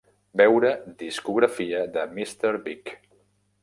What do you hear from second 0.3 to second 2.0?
"Veure: Discografia